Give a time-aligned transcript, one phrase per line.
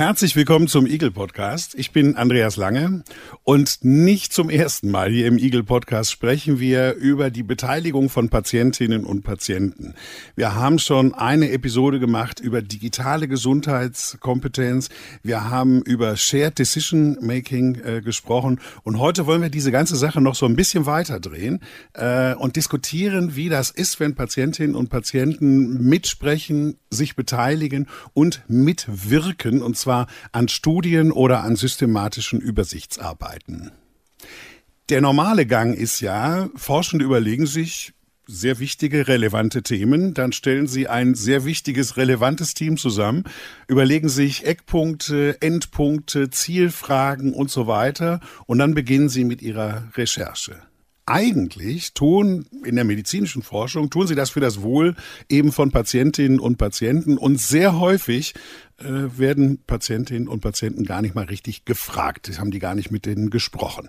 [0.00, 1.74] Herzlich willkommen zum Eagle Podcast.
[1.74, 3.04] Ich bin Andreas Lange
[3.44, 8.30] und nicht zum ersten Mal hier im Eagle Podcast sprechen wir über die Beteiligung von
[8.30, 9.92] Patientinnen und Patienten.
[10.36, 14.88] Wir haben schon eine Episode gemacht über digitale Gesundheitskompetenz.
[15.22, 20.22] Wir haben über Shared Decision Making äh, gesprochen und heute wollen wir diese ganze Sache
[20.22, 21.60] noch so ein bisschen weiter drehen
[21.92, 29.60] äh, und diskutieren, wie das ist, wenn Patientinnen und Patienten mitsprechen, sich beteiligen und mitwirken
[29.60, 33.72] und zwar zwar an Studien oder an systematischen Übersichtsarbeiten.
[34.88, 37.92] Der normale Gang ist ja, Forschende überlegen sich,
[38.24, 40.14] sehr wichtige, relevante Themen.
[40.14, 43.24] Dann stellen Sie ein sehr wichtiges, relevantes Team zusammen,
[43.66, 48.20] überlegen sich Eckpunkte, Endpunkte, Zielfragen und so weiter.
[48.46, 50.62] Und dann beginnen Sie mit Ihrer Recherche
[51.10, 54.94] eigentlich tun in der medizinischen Forschung, tun sie das für das Wohl
[55.28, 57.18] eben von Patientinnen und Patienten.
[57.18, 58.34] Und sehr häufig
[58.82, 62.28] werden Patientinnen und Patienten gar nicht mal richtig gefragt.
[62.28, 63.88] Das haben die gar nicht mit denen gesprochen.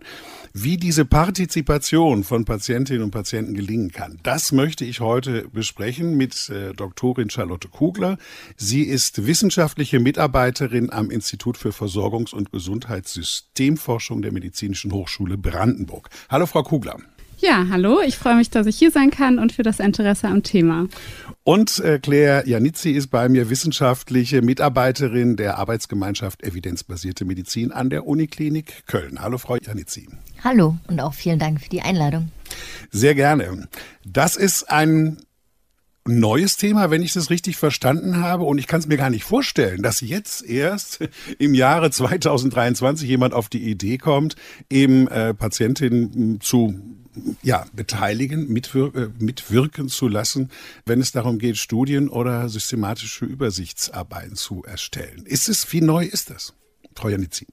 [0.54, 6.50] Wie diese Partizipation von Patientinnen und Patienten gelingen kann, das möchte ich heute besprechen mit
[6.50, 8.18] äh, Doktorin Charlotte Kugler.
[8.58, 16.10] Sie ist wissenschaftliche Mitarbeiterin am Institut für Versorgungs- und Gesundheitssystemforschung der Medizinischen Hochschule Brandenburg.
[16.30, 16.98] Hallo, Frau Kugler.
[17.42, 20.44] Ja, hallo, ich freue mich, dass ich hier sein kann und für das Interesse am
[20.44, 20.88] Thema.
[21.44, 28.06] Und äh, Claire Janizzi ist bei mir wissenschaftliche Mitarbeiterin der Arbeitsgemeinschaft Evidenzbasierte Medizin an der
[28.06, 29.20] Uniklinik Köln.
[29.20, 30.08] Hallo, Frau Janizzi.
[30.44, 32.30] Hallo und auch vielen Dank für die Einladung.
[32.92, 33.68] Sehr gerne.
[34.06, 35.18] Das ist ein
[36.06, 38.44] neues Thema, wenn ich das richtig verstanden habe.
[38.44, 41.00] Und ich kann es mir gar nicht vorstellen, dass jetzt erst
[41.40, 44.36] im Jahre 2023 jemand auf die Idee kommt,
[44.70, 46.80] eben äh, Patientinnen zu
[47.42, 50.50] ja, beteiligen, mitwir äh, mitwirken zu lassen,
[50.86, 55.26] wenn es darum geht, Studien oder systematische Übersichtsarbeiten zu erstellen.
[55.26, 56.54] Ist es, wie neu ist das,
[56.96, 57.48] Frau Janizzi?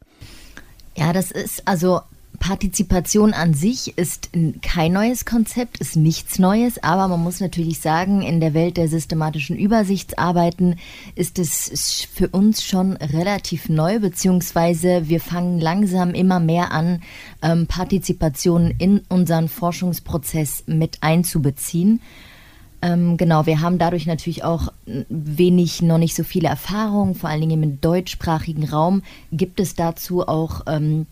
[0.96, 2.02] Ja, das ist also
[2.38, 4.30] Partizipation an sich ist
[4.62, 8.88] kein neues Konzept, ist nichts Neues, aber man muss natürlich sagen, in der Welt der
[8.88, 10.76] systematischen Übersichtsarbeiten
[11.14, 17.02] ist es für uns schon relativ neu, beziehungsweise wir fangen langsam immer mehr an,
[17.42, 22.00] ähm, Partizipation in unseren Forschungsprozess mit einzubeziehen.
[22.80, 27.40] Ähm, genau, wir haben dadurch natürlich auch wenig, noch nicht so viele Erfahrungen, vor allen
[27.40, 31.06] Dingen im deutschsprachigen Raum gibt es dazu auch ähm,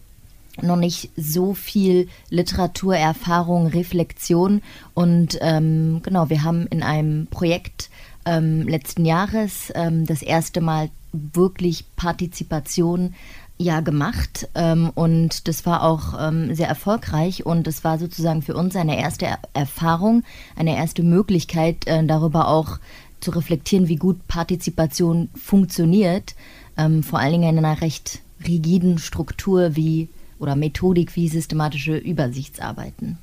[0.62, 4.62] noch nicht so viel Literatur, Erfahrung, Reflexion.
[4.94, 7.91] Und ähm, genau, wir haben in einem Projekt
[8.25, 13.15] ähm, letzten Jahres ähm, das erste Mal wirklich Partizipation
[13.59, 14.49] ja gemacht.
[14.55, 17.47] Ähm, und das war auch ähm, sehr erfolgreich.
[17.47, 20.25] Und das war sozusagen für uns eine erste Erfahrung,
[20.56, 22.78] eine erste Möglichkeit äh, darüber auch
[23.21, 26.34] zu reflektieren, wie gut Partizipation funktioniert,
[26.77, 30.09] ähm, vor allen Dingen in einer recht rigiden Struktur wie
[30.39, 33.19] oder Methodik wie systematische Übersichtsarbeiten.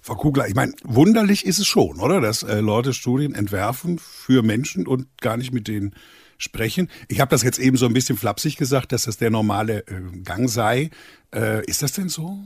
[0.00, 2.20] Frau Kugler, ich meine, wunderlich ist es schon, oder?
[2.20, 5.94] Dass äh, Leute Studien entwerfen für Menschen und gar nicht mit denen
[6.38, 6.88] sprechen.
[7.08, 10.00] Ich habe das jetzt eben so ein bisschen flapsig gesagt, dass das der normale äh,
[10.22, 10.90] Gang sei.
[11.34, 12.38] Äh, ist das denn so?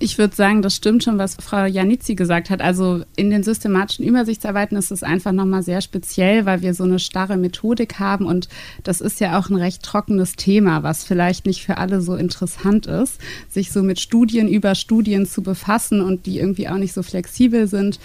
[0.00, 2.60] Ich würde sagen, das stimmt schon, was Frau Janizzi gesagt hat.
[2.60, 7.00] Also in den systematischen Übersichtsarbeiten ist es einfach nochmal sehr speziell, weil wir so eine
[7.00, 8.48] starre Methodik haben und
[8.84, 12.86] das ist ja auch ein recht trockenes Thema, was vielleicht nicht für alle so interessant
[12.86, 17.02] ist, sich so mit Studien über Studien zu befassen und die irgendwie auch nicht so
[17.02, 17.98] flexibel sind.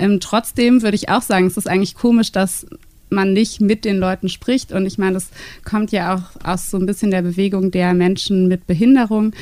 [0.00, 2.66] Ähm, trotzdem würde ich auch sagen, es ist eigentlich komisch, dass
[3.08, 4.72] man nicht mit den Leuten spricht.
[4.72, 5.28] Und ich meine, das
[5.64, 9.32] kommt ja auch aus so ein bisschen der Bewegung der Menschen mit Behinderung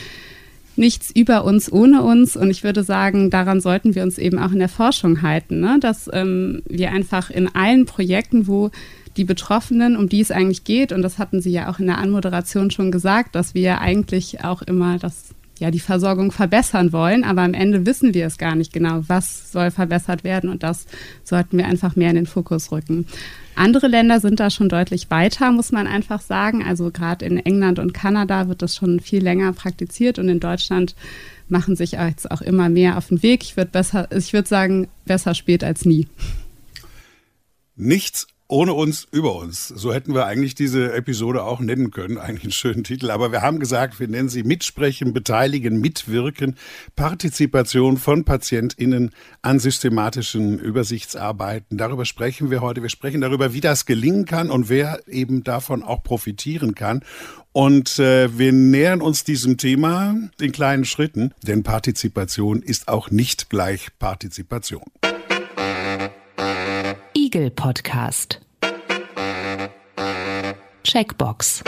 [0.77, 2.37] nichts über uns ohne uns.
[2.37, 5.79] Und ich würde sagen, daran sollten wir uns eben auch in der Forschung halten, ne?
[5.81, 8.71] dass ähm, wir einfach in allen Projekten, wo
[9.17, 11.99] die Betroffenen, um die es eigentlich geht, und das hatten Sie ja auch in der
[11.99, 15.35] Anmoderation schon gesagt, dass wir eigentlich auch immer das
[15.65, 19.51] ja, die Versorgung verbessern wollen, aber am Ende wissen wir es gar nicht genau, was
[19.51, 20.85] soll verbessert werden und das
[21.23, 23.07] sollten wir einfach mehr in den Fokus rücken.
[23.55, 26.63] Andere Länder sind da schon deutlich weiter, muss man einfach sagen.
[26.63, 30.95] Also gerade in England und Kanada wird das schon viel länger praktiziert und in Deutschland
[31.49, 33.43] machen sich jetzt auch immer mehr auf den Weg.
[33.43, 36.09] Ich würde besser, ich würde sagen, besser spät als nie.
[37.75, 39.69] Nichts ohne uns, über uns.
[39.69, 42.19] So hätten wir eigentlich diese Episode auch nennen können.
[42.19, 43.11] Eigentlich einen schönen Titel.
[43.11, 46.57] Aber wir haben gesagt, wir nennen sie Mitsprechen, Beteiligen, Mitwirken,
[46.95, 49.11] Partizipation von PatientInnen
[49.41, 51.79] an systematischen Übersichtsarbeiten.
[51.79, 52.83] Darüber sprechen wir heute.
[52.83, 57.03] Wir sprechen darüber, wie das gelingen kann und wer eben davon auch profitieren kann.
[57.53, 63.49] Und äh, wir nähern uns diesem Thema in kleinen Schritten, denn Partizipation ist auch nicht
[63.49, 64.83] gleich Partizipation.
[67.35, 68.41] Spiegel Podcast.
[70.85, 71.65] Checkbox.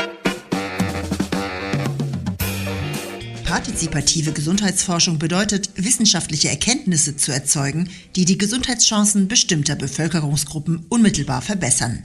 [3.45, 12.05] Partizipative Gesundheitsforschung bedeutet, wissenschaftliche Erkenntnisse zu erzeugen, die die Gesundheitschancen bestimmter Bevölkerungsgruppen unmittelbar verbessern.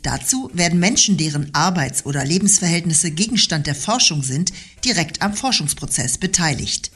[0.00, 4.50] Dazu werden Menschen, deren Arbeits- oder Lebensverhältnisse Gegenstand der Forschung sind,
[4.82, 6.90] direkt am Forschungsprozess beteiligt.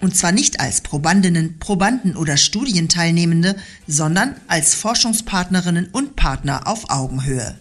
[0.00, 3.56] Und zwar nicht als Probandinnen, Probanden oder Studienteilnehmende,
[3.86, 7.56] sondern als Forschungspartnerinnen und Partner auf Augenhöhe.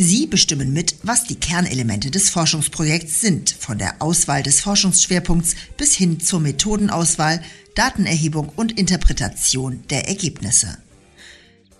[0.00, 5.94] Sie bestimmen mit, was die Kernelemente des Forschungsprojekts sind, von der Auswahl des Forschungsschwerpunkts bis
[5.94, 7.42] hin zur Methodenauswahl,
[7.74, 10.78] Datenerhebung und Interpretation der Ergebnisse.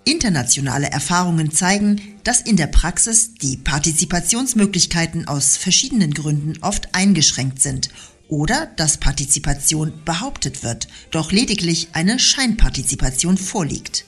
[0.03, 7.89] Internationale Erfahrungen zeigen, dass in der Praxis die Partizipationsmöglichkeiten aus verschiedenen Gründen oft eingeschränkt sind
[8.29, 14.05] oder dass Partizipation behauptet wird, doch lediglich eine Scheinpartizipation vorliegt.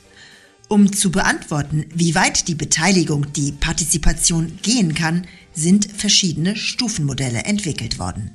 [0.70, 8.00] Um zu beantworten, wie weit die Beteiligung, die Partizipation gehen kann, sind verschiedene Stufenmodelle entwickelt
[8.00, 8.32] worden.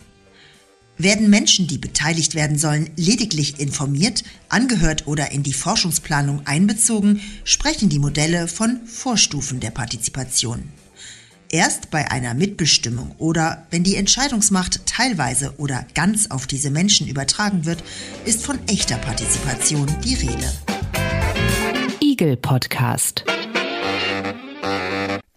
[0.99, 7.89] Werden Menschen, die beteiligt werden sollen, lediglich informiert, angehört oder in die Forschungsplanung einbezogen, sprechen
[7.89, 10.69] die Modelle von Vorstufen der Partizipation.
[11.51, 17.65] Erst bei einer Mitbestimmung oder wenn die Entscheidungsmacht teilweise oder ganz auf diese Menschen übertragen
[17.65, 17.83] wird,
[18.25, 20.53] ist von echter Partizipation die Rede.
[22.01, 23.25] Igel Podcast.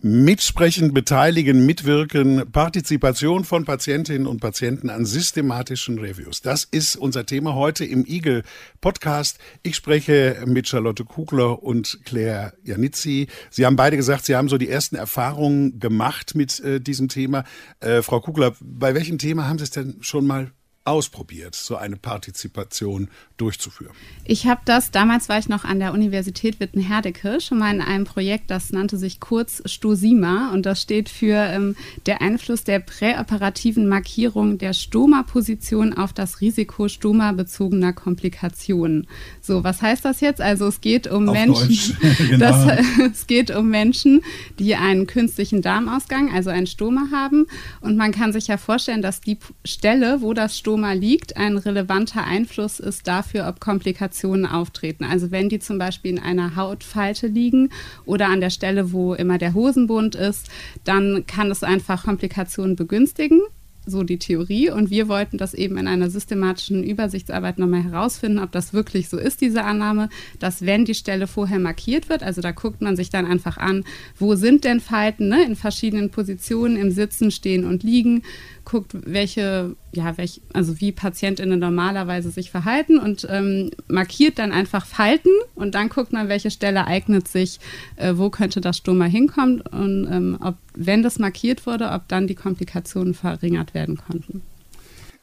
[0.02, 6.42] Mitsprechen, beteiligen, mitwirken, Partizipation von Patientinnen und Patienten an systematischen Reviews.
[6.42, 8.44] Das ist unser Thema heute im Igel
[8.80, 9.40] Podcast.
[9.62, 13.28] Ich spreche mit Charlotte Kugler und Claire Janizzi.
[13.50, 17.44] Sie haben beide gesagt, Sie haben so die ersten Erfahrungen gemacht mit äh, diesem Thema.
[17.82, 20.54] Äh, Frau Kugler, bei welchem Thema haben Sie es denn schon mal
[20.90, 23.94] ausprobiert, so eine Partizipation durchzuführen?
[24.26, 28.06] Ich habe das, damals war ich noch an der Universität Witten-Herdecke, schon mal in einem
[28.06, 31.76] Projekt, das nannte sich kurz STOSIMA und das steht für ähm,
[32.06, 39.08] der Einfluss der präoperativen Markierung der Stoma-Position auf das Risiko Stoma-bezogener Komplikationen.
[39.42, 40.42] So, was heißt das jetzt?
[40.42, 42.38] Also es geht um Auf Menschen, genau.
[42.40, 44.22] das, es geht um Menschen,
[44.58, 47.46] die einen künstlichen Darmausgang, also einen Stoma haben
[47.82, 51.58] und man kann sich ja vorstellen, dass die Stelle, wo das Stoma Stoma liegt, ein
[51.58, 55.04] relevanter Einfluss ist dafür, ob Komplikationen auftreten.
[55.04, 57.70] Also wenn die zum Beispiel in einer Hautfalte liegen
[58.06, 60.50] oder an der Stelle, wo immer der Hosenbund ist,
[60.86, 63.42] dann kann es einfach Komplikationen begünstigen
[63.90, 64.70] so die Theorie.
[64.70, 69.18] Und wir wollten das eben in einer systematischen Übersichtsarbeit nochmal herausfinden, ob das wirklich so
[69.18, 70.10] ist, diese Annahme,
[70.40, 73.84] dass wenn die Stelle vorher markiert wird, also da guckt man sich dann einfach an,
[74.18, 78.24] wo sind denn Falten ne, in verschiedenen Positionen im Sitzen, Stehen und Liegen,
[78.70, 84.86] guckt, welche, ja, welch, also wie PatientInnen normalerweise sich verhalten und ähm, markiert dann einfach
[84.86, 87.60] Falten und dann guckt man, welche Stelle eignet sich,
[87.96, 92.28] äh, wo könnte das Stoma hinkommen und ähm, ob, wenn das markiert wurde, ob dann
[92.28, 94.42] die Komplikationen verringert werden konnten.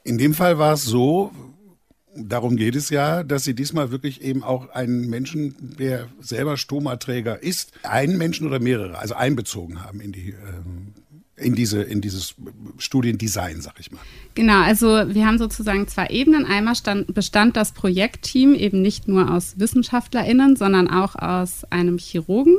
[0.03, 1.31] In dem Fall war es so,
[2.17, 7.43] darum geht es ja, dass Sie diesmal wirklich eben auch einen Menschen, der selber Stomaträger
[7.43, 10.95] ist, einen Menschen oder mehrere, also einbezogen haben in die ähm,
[11.37, 12.35] in diese in dieses
[12.79, 14.01] Studiendesign, sag ich mal.
[14.35, 16.47] Genau, also wir haben sozusagen zwei Ebenen.
[16.47, 22.59] Einmal stand, bestand das Projektteam eben nicht nur aus WissenschaftlerInnen, sondern auch aus einem Chirurgen,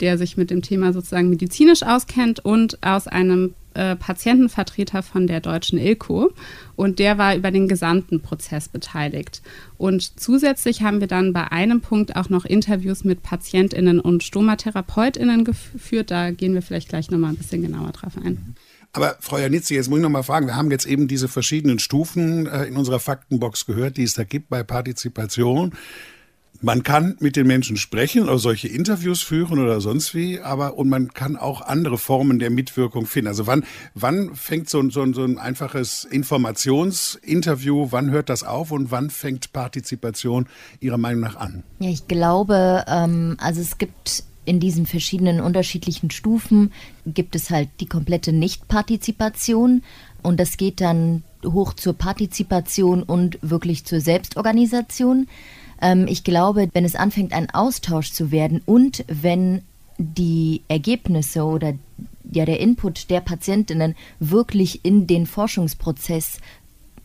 [0.00, 5.40] der sich mit dem Thema sozusagen medizinisch auskennt und aus einem äh, Patientenvertreter von der
[5.40, 6.32] deutschen ILCO
[6.76, 9.40] und der war über den gesamten Prozess beteiligt.
[9.76, 15.44] Und zusätzlich haben wir dann bei einem Punkt auch noch Interviews mit PatientInnen und StomatherapeutInnen
[15.44, 16.10] geführt.
[16.10, 18.56] Da gehen wir vielleicht gleich nochmal ein bisschen genauer drauf ein.
[18.92, 21.78] Aber Frau Janitzi, jetzt muss ich noch mal fragen, wir haben jetzt eben diese verschiedenen
[21.78, 25.72] Stufen äh, in unserer Faktenbox gehört, die es da gibt bei Partizipation.
[26.60, 30.88] Man kann mit den Menschen sprechen oder solche Interviews führen oder sonst wie, aber und
[30.88, 33.28] man kann auch andere Formen der Mitwirkung finden.
[33.28, 38.90] Also wann, wann fängt so, so, so ein einfaches Informationsinterview, wann hört das auf und
[38.90, 40.48] wann fängt Partizipation
[40.80, 41.62] Ihrer Meinung nach an?
[41.78, 46.72] Ja, ich glaube, ähm, also es gibt in diesen verschiedenen unterschiedlichen Stufen
[47.06, 49.82] gibt es halt die komplette Nichtpartizipation
[50.22, 55.28] und das geht dann hoch zur Partizipation und wirklich zur Selbstorganisation.
[55.80, 59.62] Ähm, ich glaube, wenn es anfängt, ein Austausch zu werden und wenn
[59.98, 61.74] die Ergebnisse oder
[62.30, 66.38] ja der Input der Patientinnen wirklich in den Forschungsprozess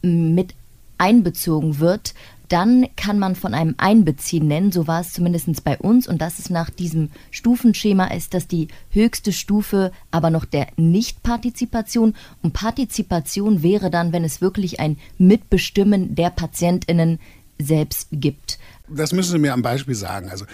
[0.02, 0.54] mit
[0.98, 2.14] einbezogen wird,
[2.50, 6.38] dann kann man von einem Einbeziehen nennen, so war es zumindest bei uns und das
[6.38, 12.14] ist nach diesem Stufenschema ist das die höchste Stufe, aber noch der Nichtpartizipation.
[12.44, 17.20] Und Partizipation wäre dann, wenn es wirklich ein Mitbestimmen der Patientinnen
[17.60, 18.60] selbst gibt.
[18.90, 20.30] Das müssen Sie mir am Beispiel sagen.
[20.30, 20.46] Also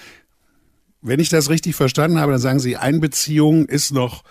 [1.02, 4.24] wenn ich das richtig verstanden habe, dann sagen Sie, Einbeziehung ist noch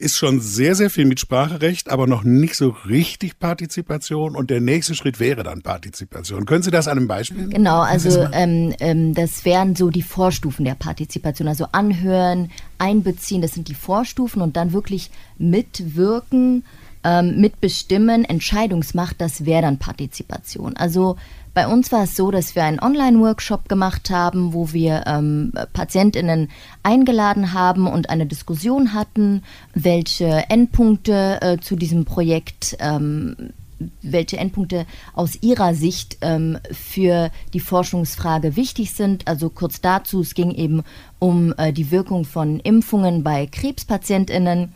[0.00, 4.34] ist schon sehr, sehr viel Mitspracherecht, aber noch nicht so richtig Partizipation.
[4.34, 6.46] Und der nächste Schritt wäre dann Partizipation.
[6.46, 7.48] Können Sie das an einem Beispiel?
[7.48, 11.48] Genau, also ähm, ähm, das wären so die Vorstufen der Partizipation.
[11.48, 16.64] Also anhören, einbeziehen, das sind die Vorstufen und dann wirklich mitwirken,
[17.04, 20.76] ähm, mitbestimmen, Entscheidungsmacht, das wäre dann Partizipation.
[20.78, 21.16] Also
[21.54, 26.50] bei uns war es so, dass wir einen Online-Workshop gemacht haben, wo wir ähm, Patientinnen
[26.82, 29.42] eingeladen haben und eine Diskussion hatten,
[29.74, 33.52] welche Endpunkte äh, zu diesem Projekt ähm,
[34.02, 39.26] welche Endpunkte aus Ihrer Sicht ähm, für die Forschungsfrage wichtig sind.
[39.26, 40.82] Also kurz dazu, es ging eben
[41.18, 44.72] um äh, die Wirkung von Impfungen bei Krebspatientinnen.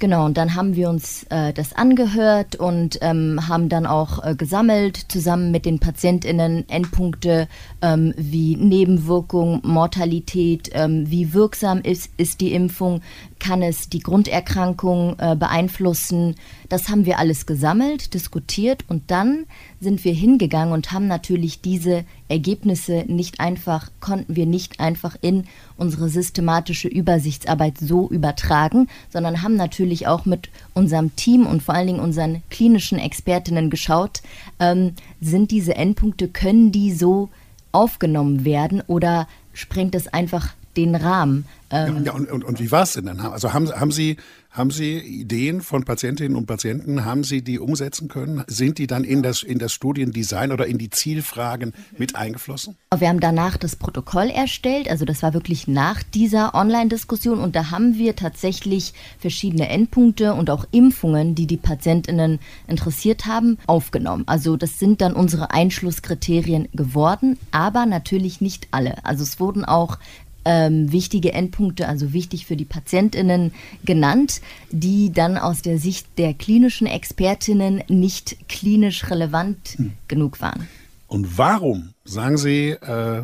[0.00, 4.34] Genau, und dann haben wir uns äh, das angehört und ähm, haben dann auch äh,
[4.34, 7.48] gesammelt, zusammen mit den PatientInnen Endpunkte
[7.82, 13.02] ähm, wie Nebenwirkung, Mortalität, ähm, wie wirksam ist, ist die Impfung,
[13.40, 16.36] kann es die Grunderkrankung äh, beeinflussen.
[16.68, 19.46] Das haben wir alles gesammelt, diskutiert und dann
[19.80, 25.44] sind wir hingegangen und haben natürlich diese Ergebnisse nicht einfach, konnten wir nicht einfach in
[25.76, 31.88] unsere systematische Übersichtsarbeit so übertragen, sondern haben natürlich auch mit unserem Team und vor allen
[31.88, 34.22] Dingen unseren klinischen Expertinnen geschaut,
[34.60, 37.30] ähm, sind diese Endpunkte, können die so
[37.72, 41.44] aufgenommen werden oder sprengt es einfach den Rahmen?
[41.70, 43.20] Ähm ja, und, und, und wie war es denn dann?
[43.20, 44.16] Also haben, haben, Sie,
[44.50, 48.42] haben Sie Ideen von Patientinnen und Patienten, haben Sie die umsetzen können?
[48.48, 52.76] Sind die dann in das, in das Studiendesign oder in die Zielfragen mit eingeflossen?
[52.98, 57.70] Wir haben danach das Protokoll erstellt, also das war wirklich nach dieser Online-Diskussion und da
[57.70, 64.24] haben wir tatsächlich verschiedene Endpunkte und auch Impfungen, die die Patientinnen interessiert haben, aufgenommen.
[64.26, 69.04] Also das sind dann unsere Einschlusskriterien geworden, aber natürlich nicht alle.
[69.04, 69.98] Also es wurden auch
[70.44, 73.52] ähm, wichtige Endpunkte, also wichtig für die Patientinnen
[73.84, 79.92] genannt, die dann aus der Sicht der klinischen Expertinnen nicht klinisch relevant hm.
[80.08, 80.68] genug waren.
[81.06, 83.22] Und warum sagen Sie, äh,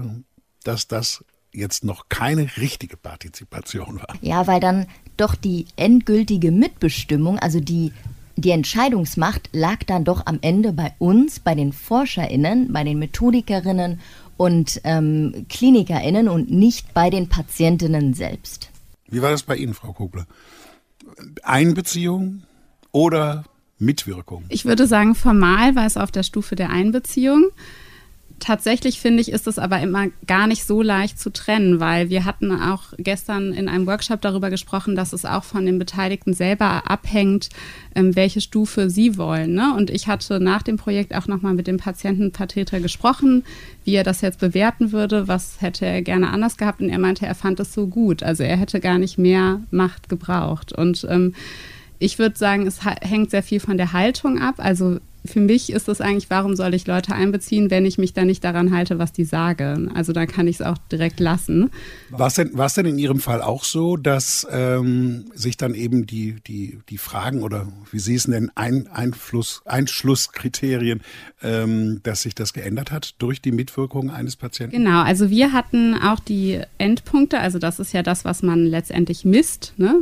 [0.65, 4.15] dass das jetzt noch keine richtige Partizipation war?
[4.21, 7.93] Ja, weil dann doch die endgültige Mitbestimmung, also die
[8.39, 14.01] die Entscheidungsmacht lag dann doch am Ende bei uns, bei den Forscherinnen, bei den Methodikerinnen
[14.37, 18.71] und ähm, KlinikerInnen und nicht bei den Patientinnen selbst.
[19.09, 20.27] Wie war das bei Ihnen, Frau Kogler?
[21.43, 22.43] Einbeziehung
[22.93, 23.45] oder
[23.79, 24.45] Mitwirkung?
[24.49, 27.51] Ich würde sagen, formal war es auf der Stufe der Einbeziehung
[28.41, 32.25] tatsächlich finde ich, ist es aber immer gar nicht so leicht zu trennen, weil wir
[32.25, 36.91] hatten auch gestern in einem Workshop darüber gesprochen, dass es auch von den Beteiligten selber
[36.91, 37.49] abhängt,
[37.95, 39.55] ähm, welche Stufe sie wollen.
[39.55, 39.75] Ne?
[39.75, 43.45] Und ich hatte nach dem Projekt auch nochmal mit dem Patientenvertreter gesprochen,
[43.85, 46.81] wie er das jetzt bewerten würde, was hätte er gerne anders gehabt.
[46.81, 48.23] Und er meinte, er fand es so gut.
[48.23, 50.73] Also er hätte gar nicht mehr Macht gebraucht.
[50.73, 51.35] Und ähm,
[51.99, 54.57] ich würde sagen, es hängt sehr viel von der Haltung ab.
[54.59, 58.25] Also für mich ist es eigentlich, warum soll ich Leute einbeziehen, wenn ich mich da
[58.25, 59.91] nicht daran halte, was die sagen?
[59.95, 61.71] Also da kann ich es auch direkt lassen.
[62.11, 66.37] War es denn, denn in Ihrem Fall auch so, dass ähm, sich dann eben die,
[66.47, 71.01] die, die Fragen oder wie Sie es nennen, Ein, Einfluss, Einschlusskriterien,
[71.43, 74.77] ähm, dass sich das geändert hat durch die Mitwirkung eines Patienten?
[74.77, 79.25] Genau, also wir hatten auch die Endpunkte, also das ist ja das, was man letztendlich
[79.25, 79.97] misst, ne?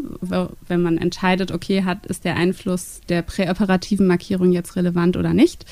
[0.68, 5.34] wenn man entscheidet, okay, hat, ist der Einfluss der präoperativen Markierung jetzt relevant relevant oder
[5.34, 5.64] nicht.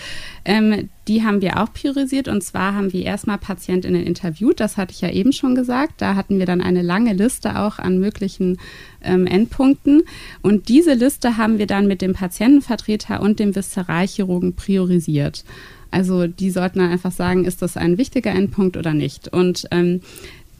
[0.45, 4.93] Ähm, die haben wir auch priorisiert und zwar haben wir erstmal PatientInnen interviewt, das hatte
[4.93, 5.95] ich ja eben schon gesagt.
[5.99, 8.59] Da hatten wir dann eine lange Liste auch an möglichen
[9.03, 10.03] ähm, Endpunkten
[10.43, 15.45] und diese Liste haben wir dann mit dem Patientenvertreter und dem Viszeralchirurgen priorisiert.
[15.91, 19.29] Also die sollten dann einfach sagen, ist das ein wichtiger Endpunkt oder nicht.
[19.29, 20.01] Und ähm,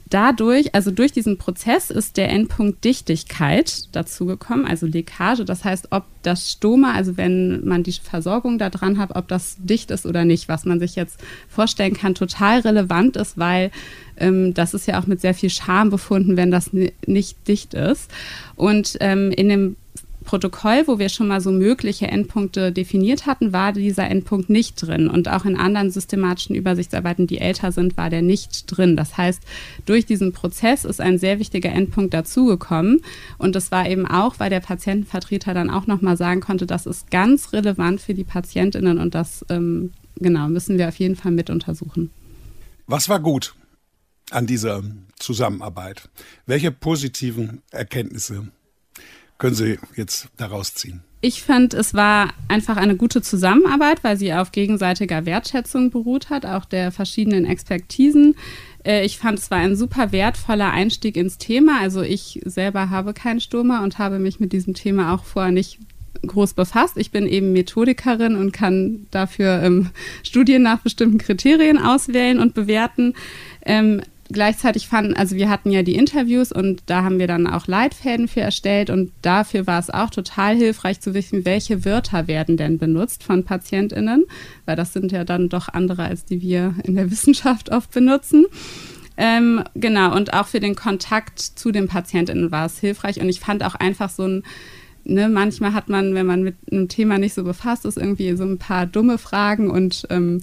[0.09, 5.45] dadurch, also durch diesen Prozess ist der Endpunkt Dichtigkeit dazugekommen, also Leckage.
[5.45, 9.57] Das heißt, ob das Stoma, also wenn man die Versorgung da dran hat, ob das
[9.59, 13.71] dicht ist oder nicht, was man sich jetzt vorstellen kann, total relevant ist, weil
[14.17, 16.71] ähm, das ist ja auch mit sehr viel Scham befunden, wenn das
[17.05, 18.11] nicht dicht ist.
[18.55, 19.75] Und ähm, in dem
[20.23, 25.09] Protokoll, wo wir schon mal so mögliche Endpunkte definiert hatten, war dieser Endpunkt nicht drin.
[25.09, 28.95] Und auch in anderen systematischen Übersichtsarbeiten, die älter sind, war der nicht drin.
[28.95, 29.41] Das heißt,
[29.85, 33.01] durch diesen Prozess ist ein sehr wichtiger Endpunkt dazugekommen.
[33.37, 37.11] Und das war eben auch, weil der Patientenvertreter dann auch nochmal sagen konnte, das ist
[37.11, 41.49] ganz relevant für die Patientinnen und das ähm, genau müssen wir auf jeden Fall mit
[41.49, 42.09] untersuchen.
[42.87, 43.55] Was war gut
[44.31, 44.83] an dieser
[45.19, 46.09] Zusammenarbeit?
[46.45, 48.47] Welche positiven Erkenntnisse
[49.43, 51.01] können Sie jetzt daraus ziehen?
[51.19, 56.45] Ich fand, es war einfach eine gute Zusammenarbeit, weil sie auf gegenseitiger Wertschätzung beruht hat,
[56.45, 58.37] auch der verschiedenen Expertisen.
[58.85, 61.81] Äh, ich fand, es war ein super wertvoller Einstieg ins Thema.
[61.81, 65.77] Also ich selber habe keinen Stürmer und habe mich mit diesem Thema auch vorher nicht
[66.25, 66.95] groß befasst.
[66.95, 69.89] Ich bin eben Methodikerin und kann dafür ähm,
[70.23, 73.13] Studien nach bestimmten Kriterien auswählen und bewerten.
[73.65, 77.67] Ähm, gleichzeitig fanden, also wir hatten ja die Interviews und da haben wir dann auch
[77.67, 82.57] Leitfäden für erstellt und dafür war es auch total hilfreich zu wissen, welche Wörter werden
[82.57, 84.25] denn benutzt von PatientInnen,
[84.65, 88.45] weil das sind ja dann doch andere, als die wir in der Wissenschaft oft benutzen.
[89.15, 93.39] Ähm, genau, und auch für den Kontakt zu den PatientInnen war es hilfreich und ich
[93.39, 94.43] fand auch einfach so ein
[95.05, 98.45] Ne, manchmal hat man, wenn man mit einem Thema nicht so befasst ist, irgendwie so
[98.45, 100.41] ein paar dumme Fragen und ähm,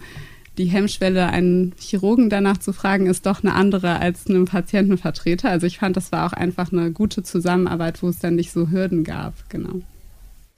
[0.59, 5.49] die Hemmschwelle, einen Chirurgen danach zu fragen, ist doch eine andere als einem Patientenvertreter.
[5.49, 8.71] Also ich fand, das war auch einfach eine gute Zusammenarbeit, wo es dann nicht so
[8.71, 9.49] Hürden gab.
[9.49, 9.81] Genau.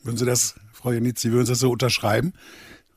[0.03, 2.33] Würden Sie das, Frau Janitzi, würden Sie das so unterschreiben?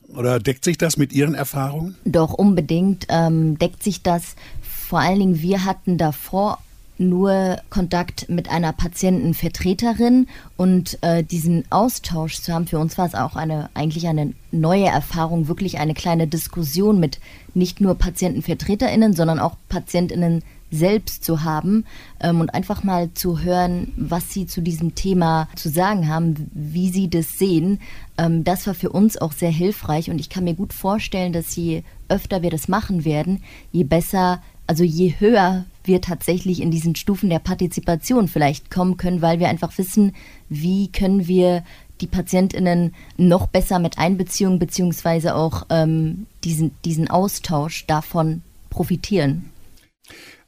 [0.08, 1.96] Oder deckt sich das mit Ihren Erfahrungen?
[2.04, 4.36] Doch, unbedingt ähm, deckt sich das.
[4.62, 6.58] Vor allen Dingen, wir hatten davor
[6.98, 10.26] nur Kontakt mit einer Patientenvertreterin
[10.56, 14.86] und äh, diesen Austausch zu haben, für uns war es auch eine eigentlich eine neue
[14.86, 17.20] Erfahrung, wirklich eine kleine Diskussion mit
[17.54, 21.84] nicht nur Patientenvertreterinnen, sondern auch Patientinnen selbst zu haben
[22.20, 26.90] ähm, und einfach mal zu hören, was sie zu diesem Thema zu sagen haben, wie
[26.90, 27.80] sie das sehen.
[28.18, 31.54] Ähm, das war für uns auch sehr hilfreich und ich kann mir gut vorstellen, dass
[31.56, 36.96] je öfter wir das machen werden, je besser also je höher wir tatsächlich in diesen
[36.96, 40.14] Stufen der Partizipation vielleicht kommen können, weil wir einfach wissen,
[40.48, 41.64] wie können wir
[42.00, 49.50] die PatientInnen noch besser mit einbeziehen, beziehungsweise auch ähm, diesen, diesen Austausch davon profitieren.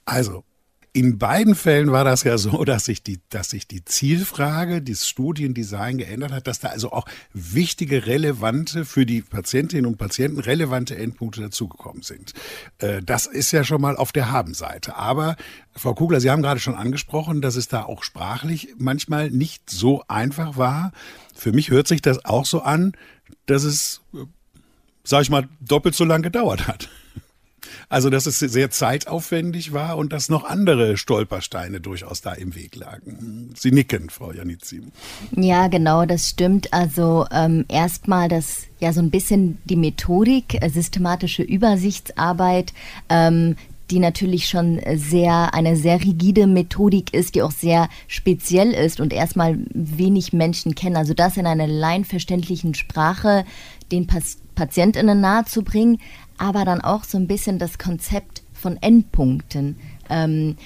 [0.05, 0.43] Also,
[0.99, 5.07] in beiden Fällen war das ja so, dass sich die, dass sich die Zielfrage, das
[5.07, 10.97] Studiendesign geändert hat, dass da also auch wichtige, relevante, für die Patientinnen und Patienten relevante
[10.97, 12.33] Endpunkte dazugekommen sind.
[12.79, 14.97] Äh, das ist ja schon mal auf der Habenseite.
[14.97, 15.37] Aber,
[15.77, 20.03] Frau Kugler, Sie haben gerade schon angesprochen, dass es da auch sprachlich manchmal nicht so
[20.09, 20.91] einfach war.
[21.33, 22.95] Für mich hört sich das auch so an,
[23.47, 24.25] dass es, äh,
[25.05, 26.89] sag ich mal, doppelt so lang gedauert hat.
[27.89, 32.77] Also, dass es sehr zeitaufwendig war und dass noch andere Stolpersteine durchaus da im Weg
[32.77, 33.51] lagen.
[33.57, 34.83] Sie nicken, Frau Janitzi.
[35.37, 36.73] Ja, genau, das stimmt.
[36.73, 42.73] Also ähm, erstmal das ja so ein bisschen die Methodik, äh, systematische Übersichtsarbeit.
[43.09, 43.57] Ähm,
[43.91, 49.13] die natürlich schon sehr eine sehr rigide Methodik ist, die auch sehr speziell ist und
[49.13, 50.97] erstmal wenig Menschen kennen.
[50.97, 53.45] Also das in einer laienverständlichen Sprache
[53.91, 56.01] den Pas PatientInnen nahezubringen,
[56.39, 59.77] aber dann auch so ein bisschen das Konzept von Endpunkten.
[60.09, 60.57] Ähm,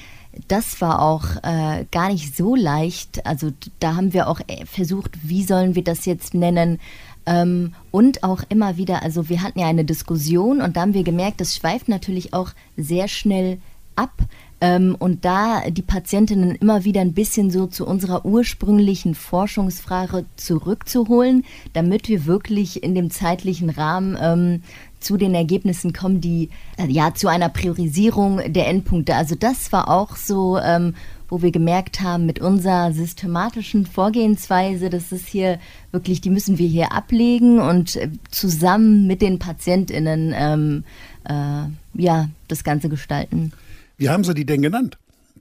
[0.48, 3.26] das war auch äh, gar nicht so leicht.
[3.26, 6.80] Also da haben wir auch äh, versucht, wie sollen wir das jetzt nennen?
[7.26, 11.04] Ähm, und auch immer wieder, also wir hatten ja eine Diskussion und da haben wir
[11.04, 13.58] gemerkt, das schweift natürlich auch sehr schnell
[13.94, 14.12] ab.
[14.61, 21.44] Ähm, und da die Patientinnen immer wieder ein bisschen so zu unserer ursprünglichen Forschungsfrage zurückzuholen,
[21.72, 24.62] damit wir wirklich in dem zeitlichen Rahmen ähm,
[25.03, 29.15] zu den Ergebnissen kommen, die äh, ja zu einer Priorisierung der Endpunkte.
[29.15, 30.95] Also das war auch so, ähm,
[31.29, 35.59] wo wir gemerkt haben, mit unserer systematischen Vorgehensweise, das ist hier
[35.91, 40.85] wirklich, die müssen wir hier ablegen und äh, zusammen mit den PatientInnen ähm,
[41.25, 43.53] äh, ja, das Ganze gestalten.
[43.97, 44.99] Wie haben Sie die denn genannt,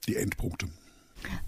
[0.07, 0.67] die Endpunkte?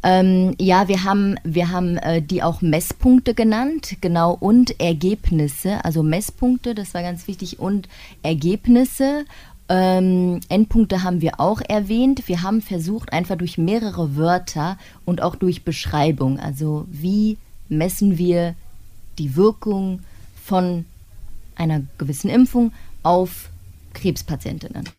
[0.04, 6.04] Ähm, ja, wir haben, wir haben äh, die auch Messpunkte genannt, genau, und Ergebnisse, also
[6.04, 7.88] Messpunkte, das war ganz wichtig, und
[8.22, 9.26] Ergebnisse.
[9.70, 12.28] Ähm, Endpunkte haben wir auch erwähnt.
[12.28, 17.38] Wir haben versucht, einfach durch mehrere Wörter und auch durch Beschreibung, also wie
[17.70, 18.56] messen wir
[19.18, 20.02] die Wirkung
[20.44, 20.86] von
[21.56, 23.50] einer gewissen Impfung auf
[23.94, 24.90] Krebspatientinnen.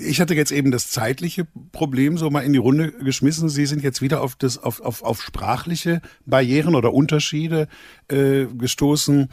[0.00, 3.48] Ich hatte jetzt eben das zeitliche Problem so mal in die Runde geschmissen.
[3.48, 7.68] Sie sind jetzt wieder auf, das, auf, auf, auf sprachliche Barrieren oder Unterschiede
[8.08, 9.28] äh, gestoßen.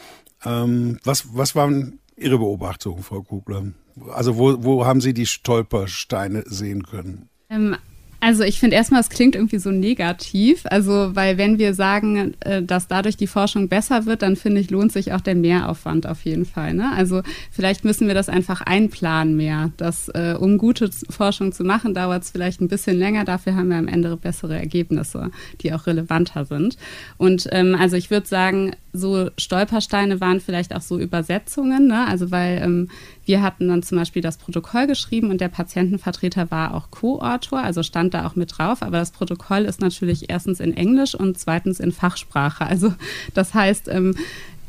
[0.45, 3.73] Ähm, was, was waren Ihre Beobachtungen, Frau Kugler?
[4.11, 7.29] Also wo, wo haben Sie die Stolpersteine sehen können?
[7.49, 7.75] Ähm,
[8.21, 10.63] Also ich finde erstmal, es klingt irgendwie so negativ.
[10.65, 14.69] Also, weil wenn wir sagen, äh, dass dadurch die Forschung besser wird, dann finde ich,
[14.69, 16.73] lohnt sich auch der Mehraufwand auf jeden Fall.
[16.73, 16.91] Ne?
[16.95, 19.71] Also vielleicht müssen wir das einfach einplanen mehr.
[19.77, 23.23] Dass, äh, um gute Forschung zu machen, dauert es vielleicht ein bisschen länger.
[23.23, 26.77] Dafür haben wir am Ende bessere Ergebnisse, die auch relevanter sind.
[27.17, 31.87] Und ähm, also ich würde sagen, so Stolpersteine waren vielleicht auch so Übersetzungen.
[31.87, 32.05] Ne?
[32.07, 32.89] Also weil ähm,
[33.29, 37.83] wir hatten dann zum Beispiel das Protokoll geschrieben und der Patientenvertreter war auch Co-Autor, also
[37.83, 38.81] stand da auch mit drauf.
[38.81, 42.65] Aber das Protokoll ist natürlich erstens in Englisch und zweitens in Fachsprache.
[42.65, 42.91] Also
[43.35, 44.15] das heißt, ähm,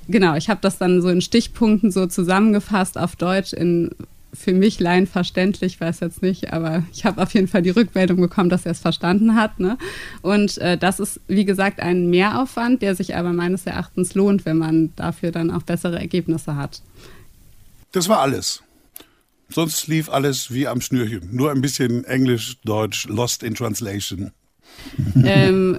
[0.08, 3.92] genau, ich habe das dann so in Stichpunkten so zusammengefasst auf Deutsch in
[4.34, 8.50] für mich laienverständlich, weiß jetzt nicht, aber ich habe auf jeden Fall die Rückmeldung bekommen,
[8.50, 9.58] dass er es verstanden hat.
[9.58, 9.78] Ne?
[10.20, 14.58] Und äh, das ist, wie gesagt, ein Mehraufwand, der sich aber meines Erachtens lohnt, wenn
[14.58, 16.82] man dafür dann auch bessere Ergebnisse hat.
[17.92, 18.62] Das war alles.
[19.48, 21.28] Sonst lief alles wie am Schnürchen.
[21.32, 24.30] Nur ein bisschen Englisch, Deutsch, Lost in Translation.
[25.24, 25.78] Ähm,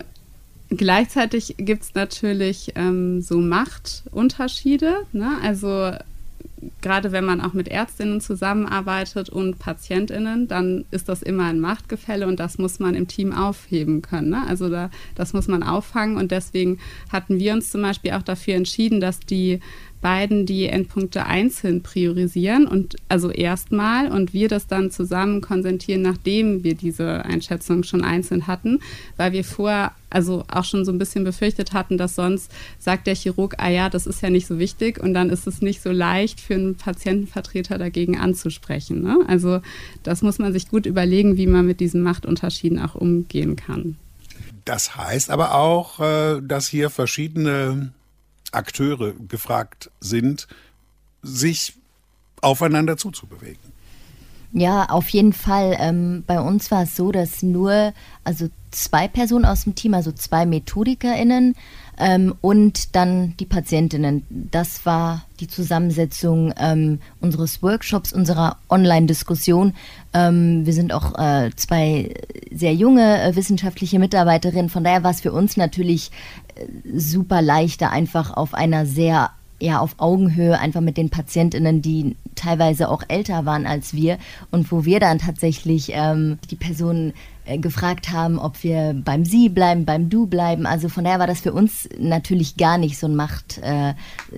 [0.69, 5.05] gleichzeitig gibt es natürlich ähm, so Machtunterschiede.
[5.13, 5.37] Ne?
[5.41, 5.91] Also
[6.81, 12.27] gerade wenn man auch mit Ärztinnen zusammenarbeitet und Patientinnen, dann ist das immer ein Machtgefälle
[12.27, 14.29] und das muss man im Team aufheben können.
[14.29, 14.43] Ne?
[14.47, 16.79] Also da, das muss man auffangen und deswegen
[17.11, 19.59] hatten wir uns zum Beispiel auch dafür entschieden, dass die
[20.01, 26.63] beiden die Endpunkte einzeln priorisieren und also erstmal und wir das dann zusammen konsentieren, nachdem
[26.63, 28.79] wir diese Einschätzung schon einzeln hatten,
[29.17, 33.15] weil wir vorher also auch schon so ein bisschen befürchtet hatten, dass sonst sagt der
[33.15, 35.91] Chirurg, ah ja, das ist ja nicht so wichtig und dann ist es nicht so
[35.91, 39.01] leicht für einen Patientenvertreter dagegen anzusprechen.
[39.01, 39.19] Ne?
[39.27, 39.61] Also
[40.03, 43.95] das muss man sich gut überlegen, wie man mit diesen Machtunterschieden auch umgehen kann.
[44.65, 47.93] Das heißt aber auch, äh, dass hier verschiedene
[48.51, 50.47] Akteure gefragt sind,
[51.21, 51.73] sich
[52.41, 53.71] aufeinander zuzubewegen.
[54.53, 55.77] Ja, auf jeden Fall.
[55.79, 60.11] Ähm, bei uns war es so, dass nur also zwei Personen aus dem Team, also
[60.11, 61.55] zwei MethodikerInnen
[62.01, 64.25] ähm, und dann die Patientinnen.
[64.29, 69.73] Das war die Zusammensetzung ähm, unseres Workshops, unserer Online-Diskussion.
[70.13, 72.13] Ähm, wir sind auch äh, zwei
[72.51, 74.69] sehr junge äh, wissenschaftliche Mitarbeiterinnen.
[74.69, 76.11] Von daher war es für uns natürlich
[76.55, 76.65] äh,
[76.97, 82.15] super leicht, da einfach auf einer sehr ja auf Augenhöhe einfach mit den Patientinnen, die
[82.33, 84.17] teilweise auch älter waren als wir
[84.49, 87.13] und wo wir dann tatsächlich ähm, die Personen
[87.57, 90.65] gefragt haben, ob wir beim Sie bleiben, beim Du bleiben.
[90.65, 93.93] Also von daher war das für uns natürlich gar nicht so, ein Macht, äh,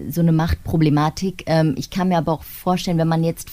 [0.09, 1.43] so eine Machtproblematik.
[1.47, 3.49] Ähm, ich kann mir aber auch vorstellen, wenn man jetzt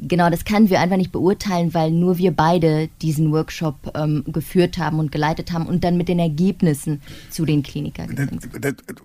[0.00, 4.78] Genau, das können wir einfach nicht beurteilen, weil nur wir beide diesen Workshop ähm, geführt
[4.78, 8.10] haben und geleitet haben und dann mit den Ergebnissen zu den Klinikern.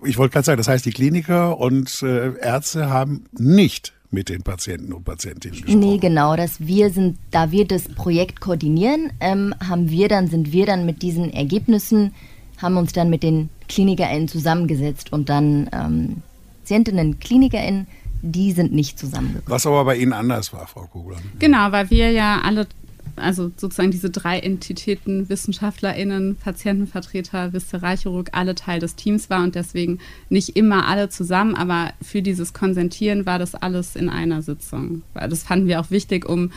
[0.04, 4.42] Ich wollte gerade sagen, das heißt, die Kliniker und äh, Ärzte haben nicht mit den
[4.42, 5.80] Patienten und Patientinnen gesprochen.
[5.80, 10.52] Nee, genau, dass wir sind, da wir das Projekt koordinieren, ähm, haben wir dann, sind
[10.52, 12.14] wir dann mit diesen Ergebnissen,
[12.62, 16.22] haben uns dann mit den KlinikerInnen zusammengesetzt und dann ähm,
[16.62, 17.86] Patientinnen, KlinikerInnen
[18.24, 19.50] die sind nicht zusammengekommen.
[19.50, 21.18] Was aber bei Ihnen anders war, Frau Kugler.
[21.38, 22.66] Genau, weil wir ja alle,
[23.16, 29.98] also sozusagen diese drei Entitäten, WissenschaftlerInnen, Patientenvertreter, Viszeralchirurg, alle Teil des Teams war und deswegen
[30.28, 35.02] nicht immer alle zusammen, aber für dieses Konsentieren war das alles in einer Sitzung.
[35.14, 36.50] Weil das fanden wir auch wichtig, um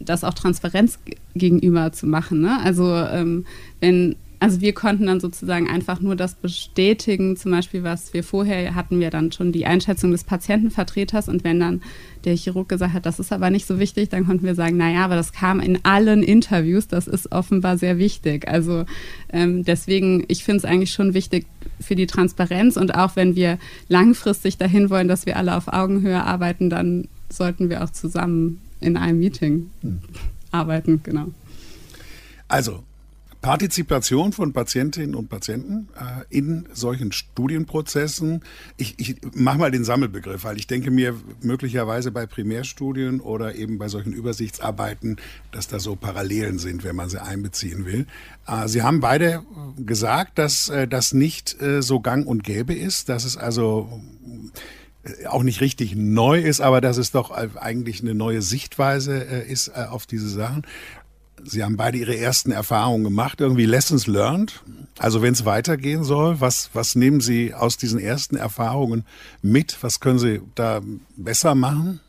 [0.00, 0.98] das auch Transparenz
[1.34, 2.40] gegenüber zu machen.
[2.40, 2.58] Ne?
[2.62, 3.46] Also ähm,
[3.80, 8.74] wenn also wir konnten dann sozusagen einfach nur das bestätigen, zum Beispiel, was wir vorher
[8.74, 11.82] hatten wir dann schon die Einschätzung des Patientenvertreters und wenn dann
[12.24, 15.04] der Chirurg gesagt hat, das ist aber nicht so wichtig, dann konnten wir sagen, naja,
[15.04, 18.46] aber das kam in allen Interviews, das ist offenbar sehr wichtig.
[18.46, 18.84] Also
[19.32, 21.46] ähm, deswegen, ich finde es eigentlich schon wichtig
[21.80, 26.22] für die Transparenz und auch wenn wir langfristig dahin wollen, dass wir alle auf Augenhöhe
[26.22, 29.98] arbeiten, dann sollten wir auch zusammen in einem Meeting hm.
[30.52, 31.26] arbeiten, genau.
[32.46, 32.84] Also,
[33.40, 38.42] Partizipation von Patientinnen und Patienten äh, in solchen Studienprozessen.
[38.76, 43.78] Ich, ich mache mal den Sammelbegriff, weil ich denke mir möglicherweise bei Primärstudien oder eben
[43.78, 45.16] bei solchen Übersichtsarbeiten,
[45.52, 48.06] dass da so Parallelen sind, wenn man sie einbeziehen will.
[48.46, 49.44] Äh, sie haben beide
[49.76, 54.02] gesagt, dass äh, das nicht äh, so gang und gäbe ist, dass es also
[55.04, 59.50] äh, auch nicht richtig neu ist, aber dass es doch eigentlich eine neue Sichtweise äh,
[59.50, 60.64] ist auf diese Sachen.
[61.48, 64.62] Sie haben beide Ihre ersten Erfahrungen gemacht, irgendwie Lessons learned.
[64.98, 69.04] Also wenn es weitergehen soll, was, was nehmen Sie aus diesen ersten Erfahrungen
[69.42, 69.78] mit?
[69.80, 70.80] Was können Sie da
[71.16, 72.00] besser machen?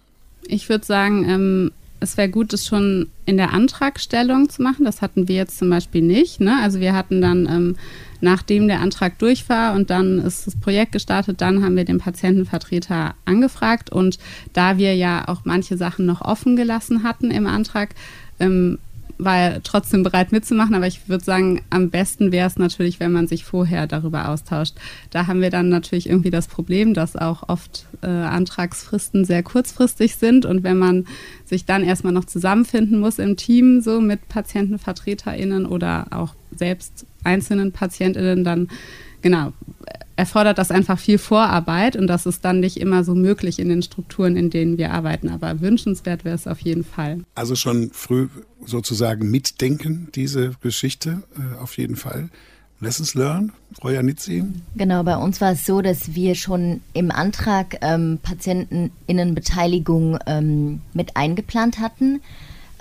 [0.47, 4.86] Ich würde sagen, ähm, es wäre gut, das schon in der Antragstellung zu machen.
[4.86, 6.39] Das hatten wir jetzt zum Beispiel nicht.
[6.39, 6.58] Ne?
[6.62, 7.75] Also wir hatten dann, ähm,
[8.21, 11.99] nachdem der Antrag durch war und dann ist das Projekt gestartet, dann haben wir den
[11.99, 13.91] Patientenvertreter angefragt.
[13.91, 14.17] Und
[14.54, 17.95] da wir ja auch manche Sachen noch offen gelassen hatten im Antrag,
[18.39, 18.80] ähm,
[19.19, 23.27] war trotzdem bereit mitzumachen, aber ich würde sagen, am besten wäre es natürlich, wenn man
[23.27, 24.75] sich vorher darüber austauscht.
[25.12, 30.15] Da haben wir dann natürlich irgendwie das Problem, dass auch oft äh, Antragsfristen sehr kurzfristig
[30.15, 31.05] sind und wenn man
[31.45, 37.73] sich dann erstmal noch zusammenfinden muss im Team, so mit PatientenvertreterInnen oder auch selbst einzelnen
[37.73, 38.69] PatientInnen, dann
[39.21, 39.53] genau,
[40.19, 43.82] erfordert das einfach viel Vorarbeit und das ist dann nicht immer so möglich in den
[43.82, 45.29] Strukturen, in denen wir arbeiten.
[45.29, 47.21] Aber wünschenswert wäre es auf jeden Fall.
[47.36, 48.27] Also schon früh
[48.65, 52.29] sozusagen mitdenken, diese Geschichte, äh, auf jeden Fall.
[52.82, 54.43] Lessons learned, Frau Janitzi?
[54.75, 61.17] Genau, bei uns war es so, dass wir schon im Antrag ähm, PatientInnenbeteiligung ähm, mit
[61.17, 62.21] eingeplant hatten.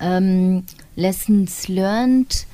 [0.00, 2.46] Ähm, Lessons learned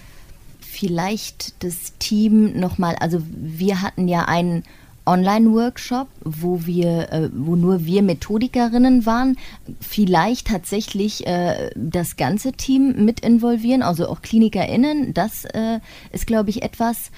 [0.75, 4.65] vielleicht das Team nochmal, also wir hatten ja einen
[5.07, 9.37] Online-Workshop, wo wir, äh, wo nur wir Methodikerinnen waren,
[9.81, 15.81] vielleicht tatsächlich äh, das ganze Team mit involvieren, also auch KlinikerInnen, das äh,
[16.13, 17.11] ist, glaube ich, etwas,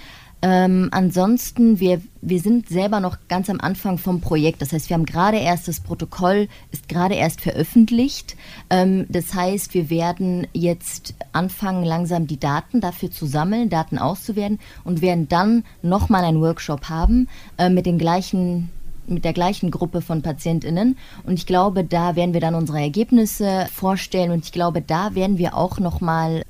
[0.49, 4.63] ähm, ansonsten, wir, wir sind selber noch ganz am Anfang vom Projekt.
[4.63, 8.37] Das heißt, wir haben gerade erst das Protokoll, ist gerade erst veröffentlicht.
[8.71, 14.61] Ähm, das heißt, wir werden jetzt anfangen, langsam die Daten dafür zu sammeln, Daten auszuwerten
[14.85, 17.27] und werden dann nochmal einen Workshop haben
[17.59, 18.71] äh, mit den gleichen
[19.09, 20.97] mit der gleichen Gruppe von PatientInnen.
[21.25, 25.39] Und ich glaube, da werden wir dann unsere Ergebnisse vorstellen und ich glaube, da werden
[25.39, 26.43] wir auch nochmal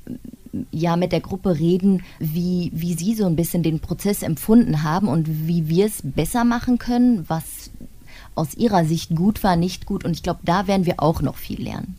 [0.71, 5.07] ja mit der Gruppe reden, wie, wie sie so ein bisschen den Prozess empfunden haben
[5.07, 7.71] und wie wir es besser machen können, was
[8.35, 10.05] aus ihrer Sicht gut war, nicht gut.
[10.05, 11.97] Und ich glaube, da werden wir auch noch viel lernen.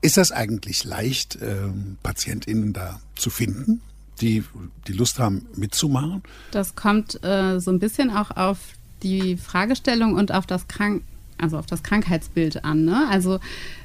[0.00, 3.80] Ist das eigentlich leicht, ähm, PatientInnen da zu finden,
[4.20, 4.44] die
[4.86, 6.22] die Lust haben mitzumachen?
[6.52, 8.58] Das kommt äh, so ein bisschen auch auf
[9.02, 11.02] die Fragestellung und auf das Krank
[11.38, 12.84] also auf das Krankheitsbild an.
[12.84, 13.06] Ne?
[13.10, 13.38] Also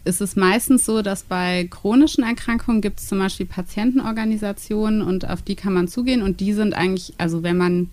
[0.06, 5.42] ist es meistens so, dass bei chronischen Erkrankungen gibt es zum Beispiel Patientenorganisationen und auf
[5.42, 7.89] die kann man zugehen und die sind eigentlich, also wenn man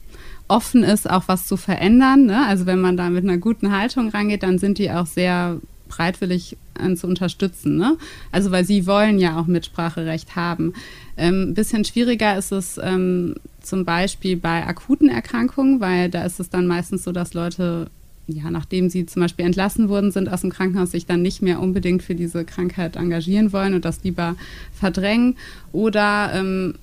[0.49, 2.47] offen ist, auch was zu verändern, ne?
[2.47, 6.57] also wenn man da mit einer guten Haltung rangeht, dann sind die auch sehr breitwillig
[6.79, 7.77] äh, zu unterstützen.
[7.77, 7.97] Ne?
[8.33, 10.73] Also weil sie wollen ja auch Mitspracherecht haben.
[11.17, 16.41] Ähm, ein bisschen schwieriger ist es ähm, zum Beispiel bei akuten Erkrankungen, weil da ist
[16.41, 17.91] es dann meistens so, dass Leute
[18.31, 21.61] ja, nachdem sie zum Beispiel entlassen worden sind aus dem Krankenhaus, sich dann nicht mehr
[21.61, 24.37] unbedingt für diese Krankheit engagieren wollen und das lieber
[24.73, 25.37] verdrängen.
[25.73, 26.75] Oder ähm,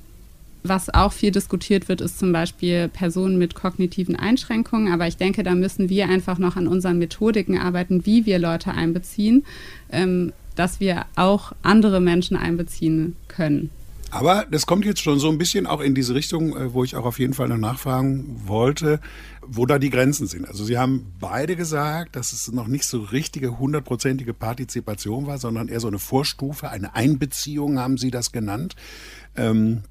[0.63, 4.91] was auch viel diskutiert wird, ist zum Beispiel Personen mit kognitiven Einschränkungen.
[4.91, 8.71] Aber ich denke, da müssen wir einfach noch an unseren Methodiken arbeiten, wie wir Leute
[8.71, 9.45] einbeziehen,
[9.91, 13.69] ähm, dass wir auch andere Menschen einbeziehen können.
[14.09, 16.95] Aber das kommt jetzt schon so ein bisschen auch in diese Richtung, äh, wo ich
[16.95, 18.99] auch auf jeden Fall noch nachfragen wollte,
[19.41, 20.47] wo da die Grenzen sind.
[20.47, 25.67] Also Sie haben beide gesagt, dass es noch nicht so richtige hundertprozentige Partizipation war, sondern
[25.67, 28.75] eher so eine Vorstufe, eine Einbeziehung haben Sie das genannt.
[29.35, 29.83] Ähm,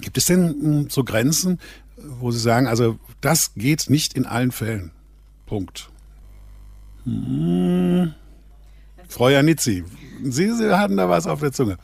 [0.00, 1.60] gibt es denn hm, so Grenzen,
[1.96, 4.90] wo Sie sagen, also das geht nicht in allen Fällen?
[5.46, 5.90] Punkt.
[7.04, 8.14] Hm.
[9.08, 9.84] Frau Janitzi,
[10.22, 11.78] Sie, Sie hatten da was auf der Zunge.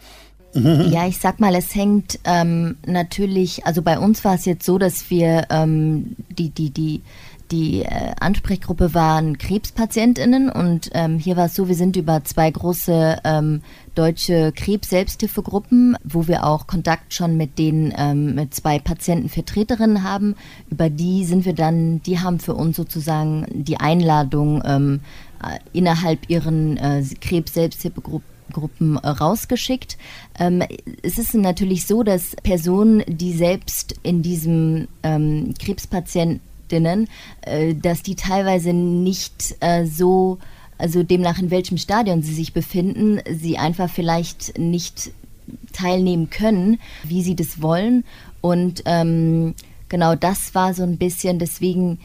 [0.90, 4.78] Ja, ich sag mal, es hängt ähm, natürlich, also bei uns war es jetzt so,
[4.78, 7.02] dass wir ähm, die, die, die,
[7.50, 12.50] die äh, Ansprechgruppe waren KrebspatientInnen und ähm, hier war es so, wir sind über zwei
[12.50, 13.62] große ähm,
[13.94, 20.34] deutsche Krebs-Selbsthilfegruppen, wo wir auch Kontakt schon mit den ähm, mit zwei Patientenvertreterinnen haben.
[20.70, 25.00] Über die sind wir dann, die haben für uns sozusagen die Einladung ähm,
[25.42, 29.98] äh, innerhalb ihren äh, Krebs-Selbsthilfegruppen Gruppen äh, rausgeschickt.
[30.38, 30.62] Ähm,
[31.02, 37.08] es ist natürlich so, dass Personen, die selbst in diesem ähm, Krebspatientinnen,
[37.42, 40.38] äh, dass die teilweise nicht äh, so,
[40.78, 45.10] also demnach in welchem Stadion sie sich befinden, sie einfach vielleicht nicht
[45.74, 48.04] teilnehmen können, wie sie das wollen.
[48.40, 49.54] Und ähm,
[49.90, 51.98] genau das war so ein bisschen deswegen,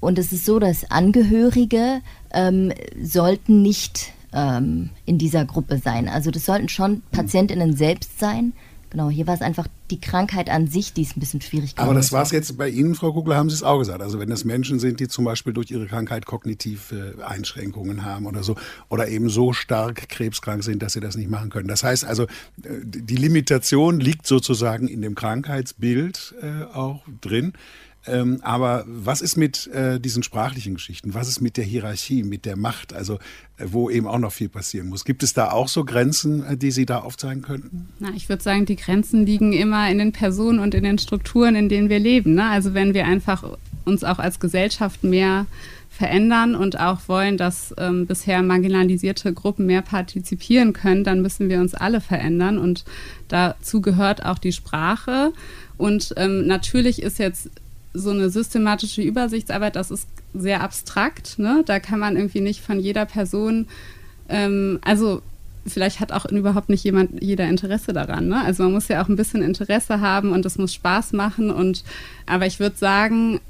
[0.00, 2.00] und es ist so, dass Angehörige
[2.32, 6.08] ähm, sollten nicht ähm, in dieser Gruppe sein.
[6.08, 8.52] Also das sollten schon Patientinnen selbst sein.
[8.90, 11.90] Genau, hier war es einfach die Krankheit an sich, die ist ein bisschen schwierig geworden.
[11.90, 14.00] Aber das war es jetzt bei Ihnen, Frau Kugler, haben Sie es auch gesagt.
[14.00, 18.42] Also wenn das Menschen sind, die zum Beispiel durch ihre Krankheit kognitive Einschränkungen haben oder
[18.42, 18.56] so,
[18.88, 21.68] oder eben so stark krebskrank sind, dass sie das nicht machen können.
[21.68, 22.28] Das heißt also, äh,
[22.84, 27.52] die Limitation liegt sozusagen in dem Krankheitsbild äh, auch drin.
[28.06, 31.14] Ähm, aber was ist mit äh, diesen sprachlichen Geschichten?
[31.14, 32.92] Was ist mit der Hierarchie, mit der Macht?
[32.92, 33.14] Also
[33.58, 35.04] äh, wo eben auch noch viel passieren muss.
[35.04, 37.88] Gibt es da auch so Grenzen, äh, die Sie da aufzeigen könnten?
[37.98, 41.56] Na, ich würde sagen, die Grenzen liegen immer in den Personen und in den Strukturen,
[41.56, 42.34] in denen wir leben.
[42.34, 42.48] Ne?
[42.48, 43.44] Also wenn wir einfach
[43.84, 45.46] uns auch als Gesellschaft mehr
[45.88, 51.60] verändern und auch wollen, dass ähm, bisher marginalisierte Gruppen mehr partizipieren können, dann müssen wir
[51.60, 52.84] uns alle verändern und
[53.28, 55.32] dazu gehört auch die Sprache.
[55.78, 57.50] Und ähm, natürlich ist jetzt
[57.96, 61.38] so eine systematische Übersichtsarbeit, das ist sehr abstrakt.
[61.38, 61.62] Ne?
[61.66, 63.66] Da kann man irgendwie nicht von jeder Person,
[64.28, 65.22] ähm, also
[65.66, 68.28] vielleicht hat auch überhaupt nicht jemand jeder Interesse daran.
[68.28, 68.44] Ne?
[68.44, 71.50] Also man muss ja auch ein bisschen Interesse haben und es muss Spaß machen.
[71.50, 71.84] Und
[72.26, 73.40] aber ich würde sagen,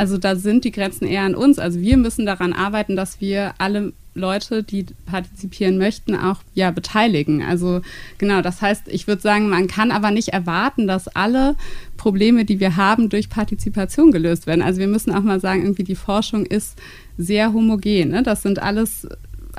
[0.00, 1.58] also da sind die Grenzen eher an uns.
[1.58, 7.42] Also wir müssen daran arbeiten, dass wir alle Leute, die partizipieren möchten, auch ja beteiligen.
[7.42, 7.82] Also
[8.16, 11.54] genau, das heißt, ich würde sagen, man kann aber nicht erwarten, dass alle
[11.98, 14.62] Probleme, die wir haben, durch Partizipation gelöst werden.
[14.62, 16.78] Also wir müssen auch mal sagen, irgendwie die Forschung ist
[17.18, 18.08] sehr homogen.
[18.08, 18.22] Ne?
[18.22, 19.06] Das sind alles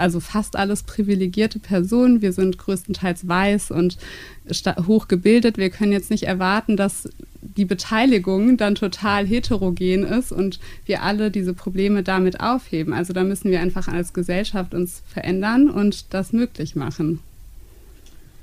[0.01, 2.21] also fast alles privilegierte Personen.
[2.21, 3.97] Wir sind größtenteils weiß und
[4.87, 5.57] hochgebildet.
[5.57, 7.07] Wir können jetzt nicht erwarten, dass
[7.41, 12.93] die Beteiligung dann total heterogen ist und wir alle diese Probleme damit aufheben.
[12.93, 17.19] Also da müssen wir einfach als Gesellschaft uns verändern und das möglich machen.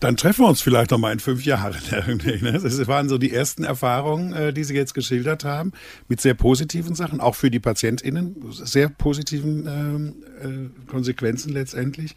[0.01, 1.75] Dann treffen wir uns vielleicht noch mal in fünf Jahren.
[2.19, 2.53] Ne?
[2.53, 5.73] Das waren so die ersten Erfahrungen, äh, die Sie jetzt geschildert haben,
[6.09, 12.15] mit sehr positiven Sachen, auch für die PatientInnen, sehr positiven ähm, äh, Konsequenzen letztendlich.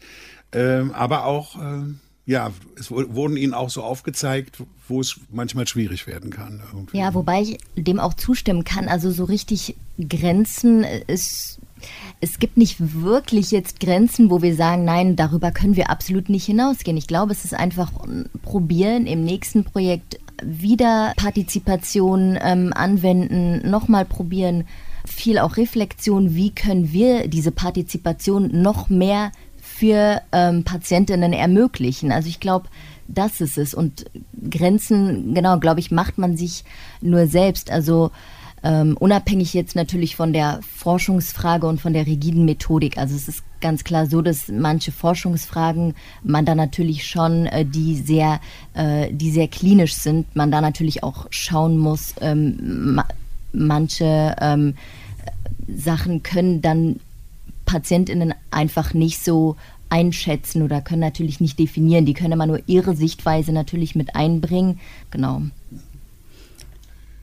[0.52, 6.06] Ähm, aber auch, ähm, ja, es wurden Ihnen auch so aufgezeigt, wo es manchmal schwierig
[6.06, 6.62] werden kann.
[6.72, 6.98] Irgendwie.
[6.98, 8.88] Ja, wobei ich dem auch zustimmen kann.
[8.88, 11.58] Also so richtig Grenzen ist
[12.20, 16.46] es gibt nicht wirklich jetzt Grenzen, wo wir sagen, nein, darüber können wir absolut nicht
[16.46, 16.96] hinausgehen.
[16.96, 17.90] Ich glaube, es ist einfach
[18.42, 24.64] probieren, im nächsten Projekt wieder Partizipation ähm, anwenden, nochmal probieren,
[25.04, 32.12] viel auch Reflexion, wie können wir diese Partizipation noch mehr für ähm, Patientinnen ermöglichen.
[32.12, 32.68] Also ich glaube,
[33.08, 33.74] das ist es.
[33.74, 34.04] Und
[34.48, 36.64] Grenzen, genau, glaube ich, macht man sich
[37.00, 37.70] nur selbst.
[37.70, 38.10] Also
[38.62, 42.96] ähm, unabhängig jetzt natürlich von der Forschungsfrage und von der rigiden Methodik.
[42.98, 47.96] Also es ist ganz klar so, dass manche Forschungsfragen man da natürlich schon, äh, die
[47.96, 48.40] sehr,
[48.74, 52.14] äh, die sehr klinisch sind, man da natürlich auch schauen muss.
[52.20, 53.06] Ähm, ma
[53.54, 54.76] manche ähm,
[55.68, 57.00] Sachen können dann
[57.66, 59.56] PatientInnen einfach nicht so
[59.90, 62.06] einschätzen oder können natürlich nicht definieren.
[62.06, 64.80] Die können immer nur ihre Sichtweise natürlich mit einbringen.
[65.10, 65.42] Genau.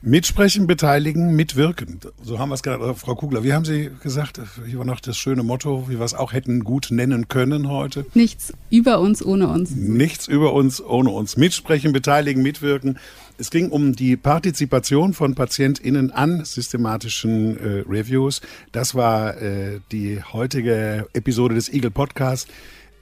[0.01, 1.99] Mitsprechen, beteiligen, mitwirken.
[2.23, 3.43] So haben wir es gerade, Frau Kugler.
[3.43, 4.39] Wie haben Sie gesagt?
[4.65, 8.05] Hier war noch das schöne Motto, wie wir es auch hätten gut nennen können heute.
[8.13, 9.71] Nichts über uns ohne uns.
[9.71, 11.35] Nichts über uns ohne uns.
[11.35, 12.97] Mitsprechen, beteiligen, mitwirken.
[13.37, 18.39] Es ging um die Partizipation von PatientInnen an systematischen äh, Reviews.
[18.71, 22.47] Das war äh, die heutige Episode des Eagle Podcasts.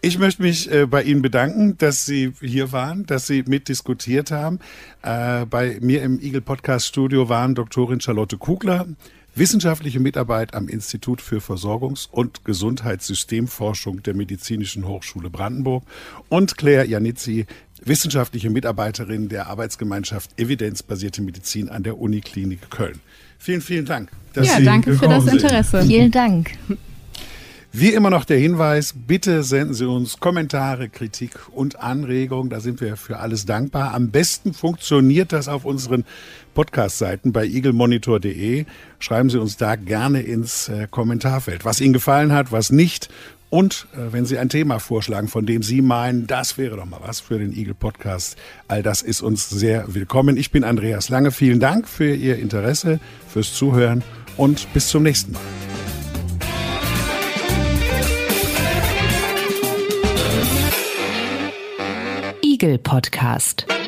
[0.08, 4.60] Ich möchte mich äh, bei Ihnen bedanken, dass Sie hier waren, dass Sie mitdiskutiert haben.
[5.02, 8.88] Äh, bei mir im Eagle Podcast Studio waren Doktorin Charlotte Kugler,
[9.36, 15.84] wissenschaftliche Mitarbeit am Institut für Versorgungs- und Gesundheitssystemforschung der Medizinischen Hochschule Brandenburg
[16.30, 17.46] und Claire Janizzi,
[17.84, 23.02] wissenschaftliche Mitarbeiterin der Arbeitsgemeinschaft Evidenzbasierte Medizin an der Uniklinik Köln.
[23.40, 24.10] Vielen, vielen Dank.
[24.32, 25.82] Dass ja, Sie danke für das Interesse.
[25.82, 25.90] Sind.
[25.90, 26.52] Vielen Dank.
[27.80, 32.50] Wie immer noch der Hinweis, bitte senden Sie uns Kommentare, Kritik und Anregungen.
[32.50, 33.94] Da sind wir für alles dankbar.
[33.94, 36.04] Am besten funktioniert das auf unseren
[36.56, 38.66] Podcast-Seiten bei eaglemonitor.de.
[38.98, 43.10] Schreiben Sie uns da gerne ins äh, Kommentarfeld, was Ihnen gefallen hat, was nicht.
[43.52, 47.02] Und äh, wenn Sie ein Thema vorschlagen, von dem Sie meinen, das wäre doch mal
[47.06, 48.38] was für den Eagle Podcast,
[48.68, 50.36] all das ist uns sehr willkommen.
[50.36, 51.30] Ich bin Andreas Lange.
[51.30, 54.04] Vielen Dank für Ihr Interesse, fürs Zuhören
[54.36, 55.42] und bis zum nächsten Mal.
[62.58, 63.87] Spiegel Podcast.